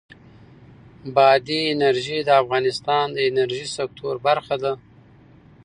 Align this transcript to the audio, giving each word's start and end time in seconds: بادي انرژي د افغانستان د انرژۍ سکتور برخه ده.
بادي 1.15 1.59
انرژي 1.73 2.19
د 2.25 2.29
افغانستان 2.41 3.05
د 3.13 3.17
انرژۍ 3.29 3.65
سکتور 3.77 4.15
برخه 4.27 4.55
ده. 4.63 4.73